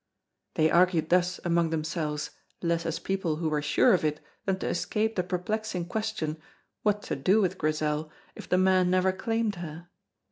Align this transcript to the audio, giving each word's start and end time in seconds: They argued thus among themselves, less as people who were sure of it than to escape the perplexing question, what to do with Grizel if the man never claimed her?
They 0.55 0.71
argued 0.71 1.09
thus 1.09 1.39
among 1.45 1.69
themselves, 1.69 2.31
less 2.59 2.87
as 2.87 2.97
people 2.97 3.35
who 3.35 3.49
were 3.49 3.61
sure 3.61 3.93
of 3.93 4.03
it 4.03 4.19
than 4.45 4.57
to 4.57 4.67
escape 4.67 5.15
the 5.15 5.21
perplexing 5.21 5.85
question, 5.89 6.37
what 6.81 7.03
to 7.03 7.15
do 7.15 7.39
with 7.39 7.59
Grizel 7.59 8.09
if 8.35 8.49
the 8.49 8.57
man 8.57 8.89
never 8.89 9.11
claimed 9.11 9.57
her? 9.57 9.91